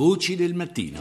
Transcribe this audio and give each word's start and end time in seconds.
Voci 0.00 0.34
del 0.34 0.54
mattino. 0.54 0.98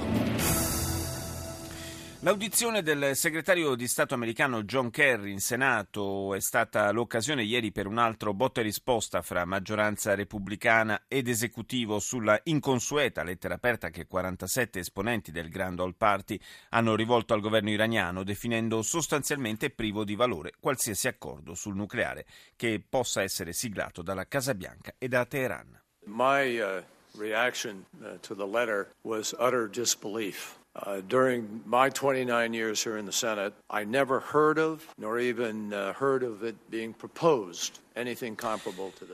L'audizione 2.19 2.81
del 2.81 3.15
segretario 3.15 3.75
di 3.75 3.87
Stato 3.87 4.13
americano 4.13 4.63
John 4.63 4.89
Kerry 4.89 5.31
in 5.31 5.39
Senato 5.39 6.35
è 6.35 6.41
stata 6.41 6.91
l'occasione 6.91 7.43
ieri 7.43 7.71
per 7.71 7.87
un 7.87 7.97
altro 7.97 8.33
botta 8.33 8.59
e 8.59 8.63
risposta 8.63 9.21
fra 9.21 9.45
maggioranza 9.45 10.15
repubblicana 10.15 11.03
ed 11.07 11.29
esecutivo 11.29 11.99
sulla 11.99 12.37
inconsueta 12.43 13.23
lettera 13.23 13.53
aperta 13.53 13.89
che 13.89 14.05
47 14.05 14.79
esponenti 14.79 15.31
del 15.31 15.47
Grand 15.47 15.79
All 15.79 15.95
Party 15.95 16.37
hanno 16.71 16.97
rivolto 16.97 17.33
al 17.33 17.39
governo 17.39 17.69
iraniano 17.69 18.25
definendo 18.25 18.81
sostanzialmente 18.81 19.69
privo 19.69 20.03
di 20.03 20.15
valore 20.15 20.51
qualsiasi 20.59 21.07
accordo 21.07 21.53
sul 21.53 21.77
nucleare 21.77 22.25
che 22.57 22.83
possa 22.85 23.21
essere 23.21 23.53
siglato 23.53 24.01
dalla 24.01 24.27
Casa 24.27 24.53
Bianca 24.53 24.93
e 24.97 25.07
da 25.07 25.23
Teheran. 25.23 25.83
My 26.03 26.59
uh, 26.59 26.83
reaction 27.15 27.85
uh, 28.03 28.17
to 28.23 28.35
the 28.35 28.47
letter 28.47 28.87
was 29.03 29.33
utter 29.39 29.67
disbelief. 29.67 30.57
Uh, 30.75 31.01
during 31.07 31.61
my 31.65 31.89
29 31.89 32.53
years 32.53 32.83
here 32.83 32.97
in 32.97 33.05
the 33.05 33.11
Senate, 33.11 33.53
I 33.69 33.83
never 33.83 34.19
heard 34.19 34.59
of, 34.59 34.87
nor 34.97 35.19
even 35.19 35.73
uh, 35.73 35.93
heard 35.93 36.23
of 36.23 36.43
it 36.43 36.55
being 36.69 36.93
proposed 36.93 37.79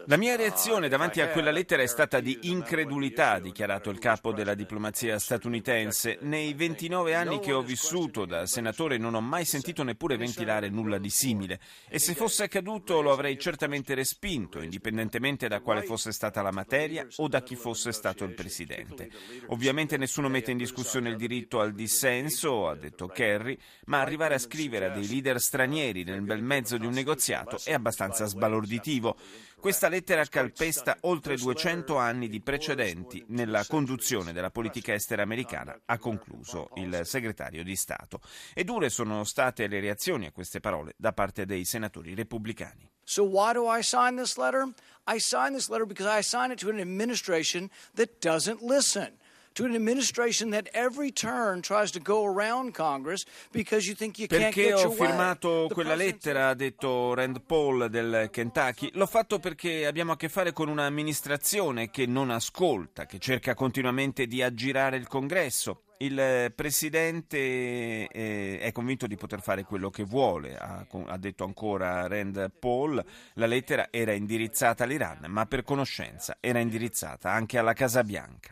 La 0.06 0.18
mia 0.18 0.36
reazione 0.36 0.90
davanti 0.90 1.22
a 1.22 1.30
quella 1.30 1.50
lettera 1.50 1.82
è 1.82 1.88
stata 1.88 2.20
di 2.20 2.38
incredulità, 2.44 3.32
ha 3.32 3.40
dichiarato 3.40 3.90
il 3.90 4.00
capo 4.00 4.34
della 4.34 4.54
diplomazia 4.54 5.18
statunitense. 5.18 6.20
Nei 6.22 6.54
29 6.54 7.16
anni 7.16 7.40
che 7.40 7.54
ho 7.54 7.62
vissuto 7.62 8.26
da 8.26 8.46
senatore 8.46 8.98
non 8.98 9.16
ho 9.16 9.22
mai 9.22 9.46
sentito 9.46 9.82
neppure 9.84 10.18
ventilare 10.18 10.70
nulla 10.70 10.98
di 10.98 11.10
simile. 11.10 11.60
e 11.88 12.00
se 12.00 12.14
fosse 12.14 12.44
accaduto 12.44 13.02
lo 13.02 13.12
avrei 13.12 13.40
certamente 13.40 13.94
respinto, 13.96 14.62
indipendentemente 14.62 15.48
da 15.48 15.62
quale 15.62 15.84
fosse 15.84 16.12
stata 16.12 16.42
la 16.42 16.52
materia 16.52 17.08
o 17.18 17.28
da 17.28 17.42
chi 17.42 17.56
fosse 17.56 17.92
stato 17.92 18.24
il 18.24 18.34
presidente. 18.34 19.10
Ovviamente 19.48 19.98
nessuno 19.98 20.28
mette 20.28 20.52
in 20.52 20.58
discussione 20.58 21.10
il 21.10 21.16
diritto 21.16 21.60
al 21.60 21.74
dissenso, 21.74 22.68
ha 22.68 22.76
detto 22.76 23.08
Kerry, 23.08 23.58
ma 23.86 24.02
arrivare 24.02 24.36
a 24.36 24.40
scrivere 24.40 24.86
a 24.86 24.90
dei 24.90 25.08
leader 25.08 25.40
stranieri 25.40 26.04
nel 26.04 26.22
bel 26.22 26.44
mezzo 26.44 26.78
di 26.78 26.86
un 26.86 26.94
negoziato 26.94 27.60
è 27.64 27.74
abbastanza 27.74 28.26
sbalordito 28.26 28.65
positivo. 28.66 29.16
Questa 29.60 29.88
lettera 29.88 30.26
calpesta 30.26 30.98
oltre 31.02 31.38
200 31.38 31.98
anni 31.98 32.28
di 32.28 32.42
precedenti 32.42 33.24
nella 33.30 33.66
conduzione 33.66 34.32
della 34.32 34.52
politica 34.52 34.94
estera 34.94 35.24
americana, 35.24 35.80
ha 35.86 35.98
concluso 35.98 36.70
il 36.76 37.02
segretario 37.04 37.64
di 37.64 37.76
Stato. 37.76 38.20
E 38.54 38.64
dure 38.64 38.90
sono 38.90 39.24
state 39.24 39.68
le 39.68 39.80
reazioni 39.80 40.28
a 40.28 40.32
queste 40.32 40.60
parole 40.60 40.94
da 40.98 41.14
parte 41.14 41.46
dei 41.46 41.66
senatori 41.66 42.14
repubblicani. 42.14 42.88
So 43.04 43.24
why 43.24 43.54
do 43.54 43.66
I 43.68 43.82
sign 43.82 44.18
this 44.18 44.38
letter? 44.38 44.72
I 45.08 45.20
sign 45.20 45.54
this 45.54 45.70
letter 45.70 45.86
because 45.86 46.08
I 46.08 46.22
sign 46.22 46.52
it 46.52 46.60
to 46.60 46.70
an 46.70 46.80
administration 46.80 47.70
that 47.96 48.20
doesn't 48.20 48.62
listen 48.62 49.18
to 49.56 49.64
an 49.64 49.74
administration 49.74 50.52
that 50.52 50.68
every 50.74 51.12
turn 51.12 51.62
tries 51.62 51.90
to 51.92 52.00
go 52.00 52.26
around 52.26 52.74
Congress 52.74 53.26
because 53.52 53.88
you 53.88 53.96
think 53.96 54.20
you 54.20 54.28
can't 54.28 54.54
perché 54.54 54.64
get 54.64 54.80
your 54.80 54.88
ho 54.88 54.92
firmato 54.92 55.70
quella 55.72 55.96
lettera, 55.96 56.50
ha 56.50 56.54
detto 56.54 57.14
Rand 57.14 57.42
Paul 57.42 57.90
del 57.90 58.30
Kentucky. 58.32 58.92
L'ho 58.94 59.06
fatto 59.06 59.40
perché 59.40 59.86
abbiamo 59.86 60.12
a 60.12 60.18
che 60.18 60.28
fare 60.28 60.52
con 60.52 60.68
un'amministrazione 60.68 61.90
che 61.90 62.06
non 62.06 62.32
ascolta, 62.32 63.06
che 63.06 63.18
cerca 63.18 63.54
continuamente 63.54 64.28
di 64.28 64.44
aggirare 64.44 64.98
il 64.98 65.08
Congresso. 65.08 65.85
Il 65.98 66.52
presidente 66.54 67.38
eh, 67.38 68.60
è 68.60 68.72
convinto 68.74 69.08
di 69.08 69.16
poter 69.16 69.42
fare 69.42 69.64
quello 69.64 69.90
che 69.90 70.04
vuole, 70.04 70.58
ha, 70.58 70.86
ha, 71.08 71.18
detto 71.18 71.46
ancora 71.46 72.06
Rand 72.08 72.52
Paul. 72.60 73.04
La 73.36 73.46
lettera 73.46 73.88
era 73.90 74.12
indirizzata 74.12 74.84
all'Iran, 74.84 75.26
ma 75.30 75.46
per 75.46 75.64
conoscenza 75.64 76.36
era 76.42 76.60
indirizzata 76.60 77.32
anche 77.32 77.58
alla 77.58 77.72
Casa 77.72 78.04
Bianca. 78.04 78.52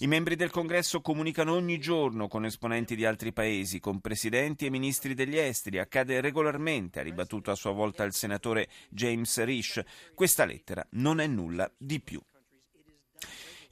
I 0.00 0.06
membri 0.06 0.36
del 0.36 0.50
Congresso 0.50 1.00
comunicano 1.00 1.54
ogni 1.54 1.78
giorno 1.78 2.28
con 2.28 2.44
esponenti 2.44 2.94
di 2.94 3.06
altri 3.06 3.32
paesi, 3.32 3.80
con 3.80 4.00
presidenti 4.00 4.66
e 4.66 4.70
ministri 4.70 5.14
degli 5.14 5.38
esteri. 5.38 5.78
Accade 5.78 6.20
regolarmente, 6.20 7.00
ha 7.00 7.02
ribattuto 7.02 7.50
a 7.50 7.54
sua 7.54 7.72
volta 7.72 8.04
il 8.04 8.12
senatore 8.12 8.68
James 8.90 9.42
Risch. 9.44 9.82
Questa 10.14 10.44
lettera 10.44 10.86
non 10.90 11.20
è 11.20 11.26
nulla 11.26 11.70
di 11.78 12.00
più. 12.00 12.20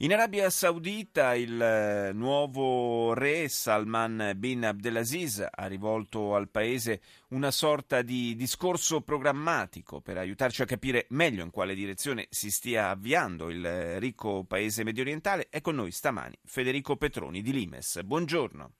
In 0.03 0.11
Arabia 0.13 0.49
Saudita 0.49 1.35
il 1.35 1.61
eh, 1.61 2.11
nuovo 2.11 3.13
re 3.13 3.47
Salman 3.47 4.33
bin 4.35 4.65
Abdelaziz 4.65 5.47
ha 5.47 5.67
rivolto 5.67 6.33
al 6.33 6.49
paese 6.49 7.01
una 7.29 7.51
sorta 7.51 8.01
di 8.01 8.35
discorso 8.35 9.01
programmatico 9.01 10.01
per 10.01 10.17
aiutarci 10.17 10.63
a 10.63 10.65
capire 10.65 11.05
meglio 11.09 11.43
in 11.43 11.51
quale 11.51 11.75
direzione 11.75 12.25
si 12.31 12.49
stia 12.49 12.89
avviando 12.89 13.51
il 13.51 13.63
eh, 13.63 13.99
ricco 13.99 14.43
paese 14.43 14.83
mediorientale. 14.83 15.49
È 15.51 15.61
con 15.61 15.75
noi 15.75 15.91
stamani 15.91 16.35
Federico 16.45 16.95
Petroni 16.95 17.43
di 17.43 17.51
Limes. 17.51 18.01
Buongiorno. 18.01 18.71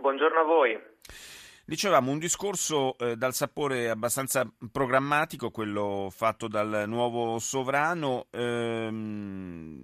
Buongiorno 0.00 0.38
a 0.38 0.44
voi. 0.44 0.78
Dicevamo 1.64 2.10
un 2.10 2.18
discorso 2.18 2.96
eh, 2.98 3.16
dal 3.16 3.32
sapore 3.32 3.90
abbastanza 3.90 4.44
programmatico, 4.72 5.50
quello 5.50 6.08
fatto 6.10 6.48
dal 6.48 6.84
nuovo 6.86 7.38
sovrano. 7.38 8.26
Ehm, 8.30 9.79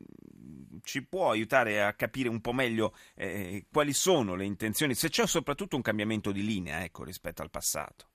ci 0.86 1.04
può 1.04 1.30
aiutare 1.30 1.82
a 1.82 1.92
capire 1.94 2.28
un 2.28 2.40
po' 2.40 2.52
meglio 2.52 2.94
eh, 3.16 3.66
quali 3.70 3.92
sono 3.92 4.36
le 4.36 4.44
intenzioni, 4.44 4.94
se 4.94 5.08
c'è 5.08 5.26
soprattutto 5.26 5.74
un 5.74 5.82
cambiamento 5.82 6.30
di 6.30 6.44
linea 6.44 6.84
ecco, 6.84 7.02
rispetto 7.02 7.42
al 7.42 7.50
passato. 7.50 8.06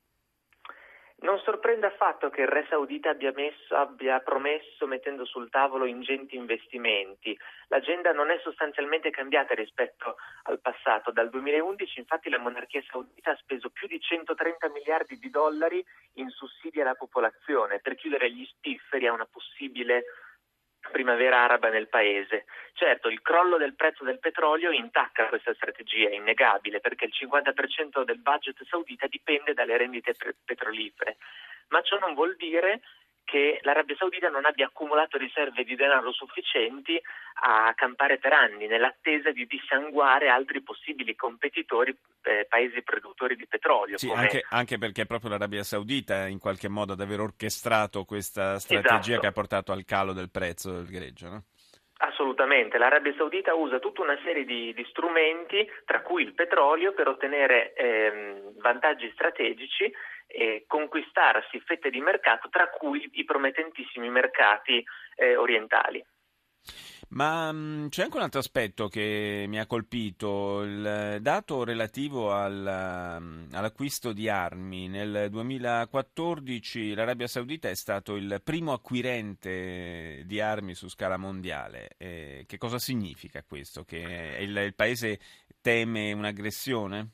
Non 1.21 1.37
sorprende 1.43 1.85
affatto 1.85 2.31
che 2.31 2.41
il 2.41 2.47
re 2.47 2.65
saudita 2.67 3.11
abbia, 3.11 3.31
messo, 3.35 3.75
abbia, 3.75 4.19
promesso, 4.21 4.87
mettendo 4.87 5.23
sul 5.23 5.51
tavolo 5.51 5.85
ingenti 5.85 6.35
investimenti. 6.35 7.37
L'agenda 7.67 8.11
non 8.11 8.31
è 8.31 8.39
sostanzialmente 8.41 9.11
cambiata 9.11 9.53
rispetto 9.53 10.15
al 10.43 10.59
passato. 10.59 11.11
Dal 11.11 11.29
2011 11.29 11.99
infatti 11.99 12.27
la 12.27 12.39
monarchia 12.39 12.81
saudita 12.89 13.31
ha 13.31 13.35
speso 13.35 13.69
più 13.69 13.85
di 13.85 13.99
130 14.01 14.69
miliardi 14.69 15.19
di 15.19 15.29
dollari 15.29 15.85
in 16.13 16.29
sussidi 16.29 16.81
alla 16.81 16.95
popolazione 16.95 17.79
per 17.81 17.93
chiudere 17.93 18.31
gli 18.31 18.45
spifferi 18.45 19.05
a 19.05 19.13
una 19.13 19.27
possibile 19.29 20.05
primavera 20.91 21.43
araba 21.43 21.69
nel 21.69 21.87
paese. 21.87 22.45
Certo, 22.73 23.09
il 23.09 23.21
crollo 23.21 23.57
del 23.57 23.75
prezzo 23.75 24.03
del 24.03 24.19
petrolio 24.19 24.71
intacca 24.71 25.27
questa 25.27 25.53
strategia, 25.53 26.09
è 26.09 26.13
innegabile, 26.13 26.79
perché 26.79 27.05
il 27.05 27.13
50% 27.13 28.03
del 28.03 28.19
budget 28.19 28.63
saudita 28.65 29.07
dipende 29.07 29.53
dalle 29.53 29.77
rendite 29.77 30.15
petrolifere, 30.45 31.17
ma 31.69 31.81
ciò 31.81 31.97
non 31.97 32.13
vuol 32.13 32.35
dire 32.35 32.81
che 33.31 33.59
l'Arabia 33.61 33.95
Saudita 33.95 34.27
non 34.27 34.43
abbia 34.43 34.65
accumulato 34.65 35.17
riserve 35.17 35.63
di 35.63 35.77
denaro 35.77 36.11
sufficienti 36.11 37.01
a 37.43 37.71
campare 37.73 38.17
per 38.17 38.33
anni 38.33 38.67
nell'attesa 38.67 39.31
di 39.31 39.47
dissanguare 39.47 40.27
altri 40.27 40.61
possibili 40.61 41.15
competitori 41.15 41.97
eh, 42.23 42.45
paesi 42.49 42.81
produttori 42.83 43.37
di 43.37 43.47
petrolio. 43.47 43.97
Sì, 43.97 44.11
anche, 44.11 44.43
anche, 44.49 44.77
perché 44.77 45.05
proprio 45.05 45.29
l'Arabia 45.29 45.63
Saudita 45.63 46.27
in 46.27 46.39
qualche 46.39 46.67
modo 46.67 46.91
ad 46.91 46.99
aver 46.99 47.21
orchestrato 47.21 48.03
questa 48.03 48.59
strategia 48.59 49.11
esatto. 49.11 49.19
che 49.21 49.27
ha 49.27 49.31
portato 49.31 49.71
al 49.71 49.85
calo 49.85 50.11
del 50.11 50.29
prezzo 50.29 50.73
del 50.73 50.87
greggio. 50.87 51.29
No? 51.29 51.43
Assolutamente, 52.03 52.77
l'Arabia 52.77 53.13
Saudita 53.15 53.53
usa 53.53 53.79
tutta 53.79 54.01
una 54.01 54.17
serie 54.25 54.43
di, 54.43 54.73
di 54.73 54.85
strumenti, 54.89 55.65
tra 55.85 56.01
cui 56.01 56.23
il 56.23 56.33
petrolio, 56.33 56.91
per 56.91 57.07
ottenere 57.07 57.73
ehm, 57.75 58.59
vantaggi 58.59 59.09
strategici 59.13 59.89
e 60.31 60.63
conquistarsi 60.67 61.59
fette 61.59 61.89
di 61.89 61.99
mercato, 61.99 62.49
tra 62.49 62.69
cui 62.69 63.09
i 63.13 63.23
promettentissimi 63.23 64.09
mercati 64.09 64.83
eh, 65.15 65.35
orientali. 65.35 66.03
Ma 67.09 67.51
mh, 67.51 67.57
mm, 67.57 67.87
c'è 67.89 68.03
anche 68.03 68.17
un 68.17 68.23
altro 68.23 68.39
aspetto 68.39 68.87
che 68.87 69.45
mi 69.47 69.59
ha 69.59 69.65
colpito, 69.65 70.61
il 70.61 71.17
dato 71.19 71.63
relativo 71.63 72.31
al, 72.31 73.17
mm, 73.19 73.53
all'acquisto 73.53 74.13
di 74.13 74.29
armi. 74.29 74.87
Nel 74.87 75.27
2014 75.29 76.93
l'Arabia 76.93 77.27
Saudita 77.27 77.69
è 77.69 77.75
stato 77.75 78.15
il 78.15 78.41
primo 78.43 78.71
acquirente 78.71 80.23
di 80.25 80.39
armi 80.39 80.73
su 80.73 80.87
scala 80.87 81.17
mondiale. 81.17 81.89
Eh, 81.97 82.45
che 82.47 82.57
cosa 82.57 82.79
significa 82.79 83.43
questo? 83.43 83.83
Che 83.83 84.37
il, 84.39 84.55
il 84.55 84.73
paese 84.73 85.19
teme 85.61 86.13
un'aggressione? 86.13 87.09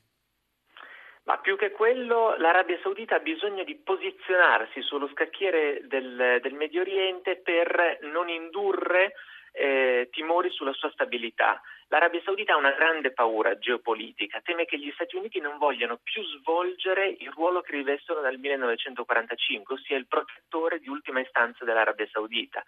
Ma 1.28 1.36
più 1.36 1.58
che 1.58 1.72
quello, 1.72 2.36
l'Arabia 2.38 2.78
Saudita 2.82 3.16
ha 3.16 3.20
bisogno 3.20 3.62
di 3.62 3.76
posizionarsi 3.76 4.80
sullo 4.80 5.08
scacchiere 5.08 5.82
del, 5.84 6.38
del 6.40 6.54
Medio 6.54 6.80
Oriente 6.80 7.36
per 7.36 7.98
non 8.00 8.30
indurre 8.30 9.12
eh, 9.52 10.08
timori 10.10 10.48
sulla 10.48 10.72
sua 10.72 10.90
stabilità. 10.90 11.60
L'Arabia 11.88 12.22
Saudita 12.24 12.54
ha 12.54 12.56
una 12.56 12.72
grande 12.72 13.12
paura 13.12 13.58
geopolitica, 13.58 14.40
teme 14.42 14.64
che 14.64 14.78
gli 14.78 14.90
Stati 14.94 15.16
Uniti 15.16 15.38
non 15.38 15.58
vogliano 15.58 16.00
più 16.02 16.22
svolgere 16.38 17.14
il 17.18 17.30
ruolo 17.30 17.60
che 17.60 17.72
rivestono 17.72 18.22
dal 18.22 18.38
1945, 18.38 19.74
ossia 19.74 19.98
il 19.98 20.06
protettore 20.06 20.78
di 20.78 20.88
ultima 20.88 21.20
istanza 21.20 21.62
dell'Arabia 21.66 22.08
Saudita. 22.10 22.64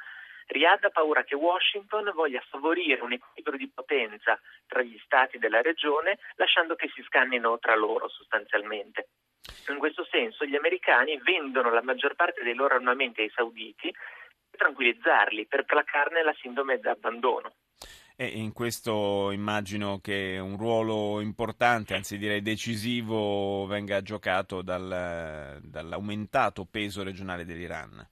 Riyadh 0.50 0.85
ha 0.85 0.91
paura 0.91 1.23
che 1.23 1.37
Washington 1.37 2.11
voglia 2.12 2.43
favorire 2.50 3.00
un 3.02 3.12
equilibrio 3.12 3.56
di 3.56 3.70
potenza 3.73 4.38
tra 4.67 4.82
gli 4.82 4.99
stati 5.05 5.38
della 5.38 5.62
regione, 5.62 6.19
lasciando 6.35 6.75
che 6.75 6.91
si 6.93 7.02
scannino 7.02 7.58
tra 7.61 7.76
loro 7.76 8.08
sostanzialmente. 8.08 9.11
In 9.69 9.79
questo 9.79 10.05
senso 10.11 10.44
gli 10.44 10.56
americani 10.56 11.20
vendono 11.23 11.70
la 11.70 11.82
maggior 11.82 12.17
parte 12.17 12.43
dei 12.43 12.55
loro 12.55 12.75
armamenti 12.75 13.20
ai 13.20 13.31
sauditi 13.32 13.93
per 14.50 14.58
tranquillizzarli, 14.58 15.47
per 15.47 15.64
placarne 15.64 16.25
la 16.25 16.35
sindrome 16.41 16.81
d'abbandono. 16.81 17.55
E 18.17 18.26
in 18.26 18.52
questo 18.52 19.31
immagino 19.31 20.00
che 20.00 20.37
un 20.38 20.56
ruolo 20.58 21.20
importante, 21.20 21.94
anzi 21.94 22.19
direi 22.19 22.43
decisivo, 22.43 23.67
venga 23.67 24.02
giocato 24.02 24.62
dal, 24.62 25.61
dall'aumentato 25.62 26.67
peso 26.67 27.05
regionale 27.05 27.44
dell'Iran. 27.44 28.06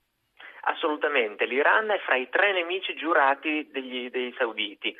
Assolutamente, 0.69 1.45
l'Iran 1.45 1.89
è 1.89 1.99
fra 1.99 2.15
i 2.15 2.29
tre 2.29 2.53
nemici 2.53 2.93
giurati 2.95 3.67
degli, 3.71 4.09
dei 4.09 4.33
sauditi 4.37 4.95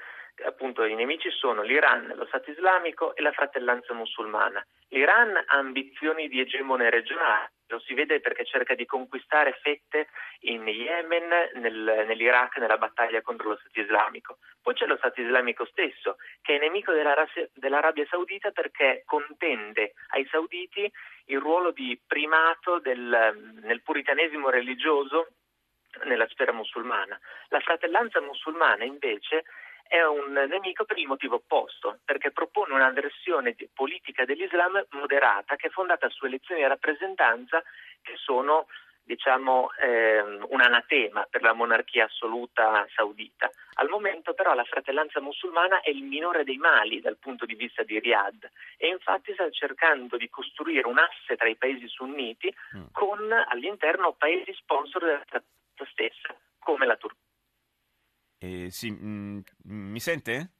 appunto 0.45 0.83
i 0.83 0.95
nemici 0.95 1.29
sono 1.31 1.61
l'Iran, 1.61 2.13
lo 2.15 2.25
Stato 2.25 2.51
islamico 2.51 3.15
e 3.15 3.21
la 3.21 3.31
fratellanza 3.31 3.93
musulmana. 3.93 4.65
L'Iran 4.89 5.35
ha 5.35 5.57
ambizioni 5.57 6.27
di 6.27 6.39
egemone 6.39 6.89
regionale, 6.89 7.51
lo 7.67 7.79
si 7.79 7.93
vede 7.93 8.19
perché 8.19 8.45
cerca 8.45 8.73
di 8.73 8.85
conquistare 8.85 9.59
fette 9.61 10.07
in 10.41 10.67
Yemen, 10.67 11.27
nel, 11.55 12.05
nell'Iraq, 12.07 12.57
nella 12.57 12.77
battaglia 12.77 13.21
contro 13.21 13.49
lo 13.49 13.57
Stato 13.57 13.79
islamico. 13.79 14.37
Poi 14.61 14.73
c'è 14.73 14.85
lo 14.85 14.97
Stato 14.97 15.21
islamico 15.21 15.65
stesso, 15.65 16.17
che 16.41 16.55
è 16.55 16.59
nemico 16.59 16.91
dell'Arabia, 16.93 17.47
dell'Arabia 17.53 18.07
Saudita 18.09 18.51
perché 18.51 19.03
contende 19.05 19.93
ai 20.09 20.25
sauditi 20.31 20.89
il 21.25 21.39
ruolo 21.39 21.71
di 21.71 21.99
primato 22.07 22.79
del, 22.79 23.59
nel 23.61 23.81
puritanesimo 23.81 24.49
religioso 24.49 25.27
nella 26.05 26.27
sfera 26.27 26.51
musulmana. 26.51 27.19
La 27.49 27.59
fratellanza 27.59 28.21
musulmana 28.21 28.83
invece 28.83 29.45
è 29.87 30.03
un 30.03 30.33
nemico 30.33 30.85
per 30.85 30.99
il 30.99 31.07
motivo 31.07 31.35
opposto, 31.35 31.99
perché 32.05 32.31
propone 32.31 32.75
una 32.75 32.91
versione 32.91 33.55
politica 33.73 34.23
dell'Islam 34.23 34.85
moderata 34.91 35.55
che 35.55 35.67
è 35.67 35.71
fondata 35.71 36.07
su 36.09 36.25
elezioni 36.25 36.61
di 36.61 36.67
rappresentanza 36.67 37.63
che 38.01 38.13
sono 38.15 38.67
diciamo, 39.09 39.71
ehm, 39.79 40.45
un 40.49 40.61
anatema 40.61 41.25
per 41.27 41.41
la 41.41 41.53
monarchia 41.53 42.05
assoluta 42.05 42.85
saudita. 42.93 43.49
Al 43.81 43.89
momento 43.89 44.35
però 44.35 44.53
la 44.53 44.63
fratellanza 44.63 45.19
musulmana 45.19 45.81
è 45.81 45.89
il 45.89 46.03
minore 46.03 46.43
dei 46.43 46.57
mali 46.57 47.01
dal 47.01 47.17
punto 47.17 47.47
di 47.47 47.55
vista 47.55 47.81
di 47.81 47.97
Riyadh 47.97 48.47
e 48.77 48.89
infatti 48.89 49.33
sta 49.33 49.49
cercando 49.49 50.15
di 50.15 50.29
costruire 50.29 50.85
un 50.85 50.99
asse 50.99 51.35
tra 51.35 51.47
i 51.47 51.55
paesi 51.55 51.87
sunniti 51.87 52.53
mm. 52.77 52.83
con 52.91 53.31
all'interno 53.47 54.13
paesi 54.13 54.53
sponsor 54.53 55.01
della 55.01 55.23
fratellanza 55.25 55.57
stessa, 55.99 56.39
come 56.59 56.85
la 56.85 56.95
Turchia. 56.95 57.19
Eh, 58.41 58.71
sì, 58.71 58.89
mh, 58.89 59.43
mm, 59.67 59.91
mi 59.91 59.99
sente? 59.99 60.53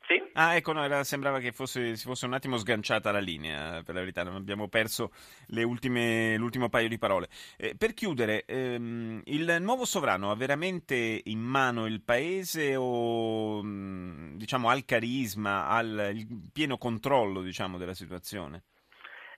Sì. 0.00 0.20
Ah, 0.32 0.56
ecco, 0.56 0.72
no, 0.72 0.82
era, 0.82 1.04
sembrava 1.04 1.38
che 1.38 1.52
fosse, 1.52 1.94
si 1.94 2.04
fosse 2.04 2.26
un 2.26 2.32
attimo 2.32 2.56
sganciata 2.56 3.12
la 3.12 3.20
linea, 3.20 3.82
per 3.84 3.94
la 3.94 4.00
verità, 4.00 4.22
abbiamo 4.22 4.66
perso 4.68 5.12
ultime, 5.50 6.36
l'ultimo 6.36 6.68
paio 6.68 6.88
di 6.88 6.98
parole. 6.98 7.28
Eh, 7.56 7.76
per 7.76 7.94
chiudere, 7.94 8.44
ehm, 8.44 9.22
il 9.26 9.58
nuovo 9.60 9.84
sovrano 9.84 10.32
ha 10.32 10.34
veramente 10.34 11.20
in 11.24 11.38
mano 11.38 11.86
il 11.86 12.02
paese 12.02 12.74
o 12.74 13.62
mm, 13.62 14.36
diciamo, 14.36 14.68
ha 14.68 14.74
il 14.74 14.84
carisma, 14.84 15.68
ha 15.68 15.80
il, 15.80 16.10
il 16.14 16.26
pieno 16.52 16.76
controllo 16.76 17.40
diciamo, 17.40 17.78
della 17.78 17.94
situazione? 17.94 18.64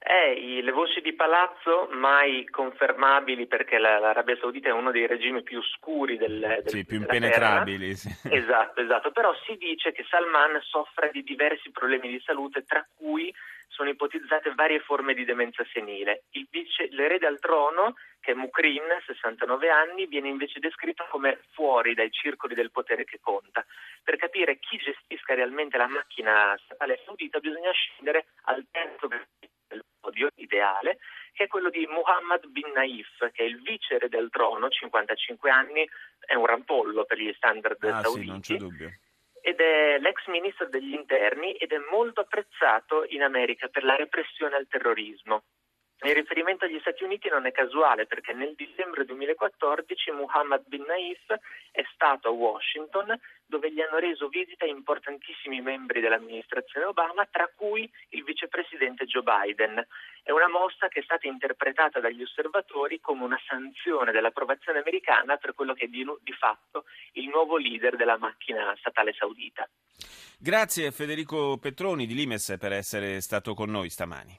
Eh, 0.06 0.60
le 0.60 0.70
voci 0.70 1.00
di 1.00 1.14
palazzo 1.14 1.88
mai 1.92 2.44
confermabili 2.50 3.46
perché 3.46 3.78
la, 3.78 3.98
l'Arabia 3.98 4.36
Saudita 4.36 4.68
è 4.68 4.72
uno 4.72 4.90
dei 4.90 5.06
regimi 5.06 5.42
più 5.42 5.60
oscuri 5.60 6.18
del, 6.18 6.40
del 6.40 6.68
sì, 6.68 6.84
più 6.84 6.98
impenetrabili. 6.98 7.94
Sì. 7.94 8.10
Esatto, 8.30 8.82
esatto. 8.82 9.12
Però 9.12 9.34
si 9.46 9.56
dice 9.56 9.92
che 9.92 10.04
Salman 10.06 10.60
soffre 10.60 11.10
di 11.10 11.22
diversi 11.22 11.70
problemi 11.70 12.10
di 12.10 12.20
salute, 12.22 12.64
tra 12.64 12.86
cui 12.94 13.32
sono 13.68 13.88
ipotizzate 13.88 14.52
varie 14.54 14.80
forme 14.80 15.14
di 15.14 15.24
demenza 15.24 15.64
senile. 15.72 16.24
Il 16.32 16.48
vice, 16.50 16.88
l'erede 16.90 17.26
al 17.26 17.38
trono, 17.38 17.94
che 18.20 18.32
è 18.32 18.34
Mukrin, 18.34 18.82
69 19.06 19.70
anni, 19.70 20.06
viene 20.06 20.28
invece 20.28 20.60
descritto 20.60 21.06
come 21.08 21.40
fuori 21.52 21.94
dai 21.94 22.10
circoli 22.10 22.54
del 22.54 22.70
potere 22.70 23.04
che 23.04 23.20
conta. 23.22 23.64
Per 24.02 24.16
capire 24.16 24.58
chi 24.58 24.76
gestisca 24.76 25.32
realmente 25.32 25.78
la 25.78 25.88
macchina 25.88 26.54
statale 26.62 27.00
saudita 27.06 27.38
bisogna 27.38 27.72
scendere 27.72 28.26
al 28.42 28.66
terzo 28.70 29.08
podio 30.04 30.28
ideale, 30.36 30.98
che 31.32 31.44
è 31.44 31.46
quello 31.46 31.70
di 31.70 31.86
Muhammad 31.86 32.46
bin 32.48 32.70
Naif, 32.74 33.30
che 33.32 33.42
è 33.42 33.46
il 33.46 33.62
vice 33.62 33.98
re 33.98 34.08
del 34.08 34.28
trono, 34.30 34.68
55 34.68 35.50
anni, 35.50 35.88
è 36.20 36.34
un 36.34 36.44
rampollo 36.44 37.04
per 37.04 37.18
gli 37.18 37.32
standard 37.34 37.82
ah, 37.84 38.02
sauditi. 38.02 38.22
Sì, 38.22 38.28
non 38.28 38.40
c'è 38.40 38.56
dubbio. 38.56 38.92
Ed 39.40 39.60
è 39.60 39.98
l'ex 39.98 40.26
ministro 40.26 40.68
degli 40.68 40.92
interni 40.92 41.52
ed 41.52 41.72
è 41.72 41.78
molto 41.90 42.20
apprezzato 42.20 43.04
in 43.08 43.22
America 43.22 43.68
per 43.68 43.84
la 43.84 43.96
repressione 43.96 44.56
al 44.56 44.66
terrorismo. 44.68 45.44
Il 46.04 46.14
riferimento 46.14 46.66
agli 46.66 46.78
Stati 46.80 47.02
Uniti 47.02 47.30
non 47.30 47.46
è 47.46 47.50
casuale 47.50 48.04
perché 48.04 48.34
nel 48.34 48.54
dicembre 48.54 49.06
2014 49.06 50.10
Muhammad 50.10 50.62
bin 50.66 50.84
Naif 50.86 51.34
è 51.70 51.82
stato 51.94 52.28
a 52.28 52.30
Washington 52.30 53.18
dove 53.46 53.72
gli 53.72 53.80
hanno 53.80 53.98
reso 53.98 54.28
visita 54.28 54.66
importantissimi 54.66 55.62
membri 55.62 56.00
dell'amministrazione 56.00 56.86
Obama, 56.86 57.26
tra 57.30 57.50
cui 57.56 57.90
il 58.10 58.22
vicepresidente 58.22 59.06
Joe 59.06 59.22
Biden. 59.22 59.82
È 60.22 60.30
una 60.30 60.48
mossa 60.48 60.88
che 60.88 61.00
è 61.00 61.02
stata 61.02 61.26
interpretata 61.26 62.00
dagli 62.00 62.22
osservatori 62.22 63.00
come 63.00 63.24
una 63.24 63.40
sanzione 63.46 64.12
dell'approvazione 64.12 64.80
americana 64.80 65.36
per 65.36 65.54
quello 65.54 65.72
che 65.72 65.86
è 65.86 65.88
di, 65.88 66.04
di 66.20 66.32
fatto 66.32 66.84
il 67.12 67.28
nuovo 67.28 67.56
leader 67.56 67.96
della 67.96 68.18
macchina 68.18 68.74
statale 68.78 69.14
saudita. 69.14 69.66
Grazie 70.38 70.90
Federico 70.90 71.56
Petroni 71.56 72.06
di 72.06 72.14
Limes 72.14 72.56
per 72.58 72.72
essere 72.72 73.22
stato 73.22 73.54
con 73.54 73.70
noi 73.70 73.88
stamani. 73.88 74.32